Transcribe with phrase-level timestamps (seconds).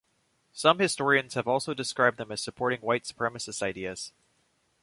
[0.51, 4.11] Some historians have also described them as supporting white supremacist ideas.